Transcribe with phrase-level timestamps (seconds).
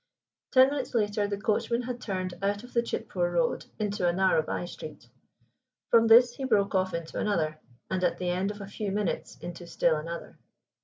[0.51, 4.41] Ten minutes later the coachman had turned out of the Chitpore Road into a narrow
[4.41, 5.07] by street.
[5.91, 9.37] From this he broke off into another, and at the end of a few minutes
[9.41, 10.39] into still another.